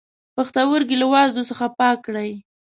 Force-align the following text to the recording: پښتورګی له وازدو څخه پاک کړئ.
پښتورګی 0.35 0.95
له 0.99 1.07
وازدو 1.13 1.47
څخه 1.49 1.65
پاک 1.79 1.97
کړئ. 2.05 2.31